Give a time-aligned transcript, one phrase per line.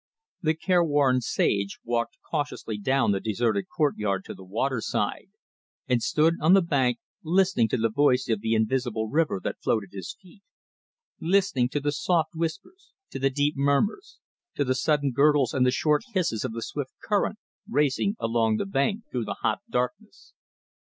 [0.41, 5.29] The careworn sage walked cautiously down the deserted courtyard to the waterside,
[5.87, 9.83] and stood on the bank listening to the voice of the invisible river that flowed
[9.83, 10.41] at his feet;
[11.19, 14.17] listening to the soft whispers, to the deep murmurs,
[14.55, 17.37] to the sudden gurgles and the short hisses of the swift current
[17.69, 20.33] racing along the bank through the hot darkness.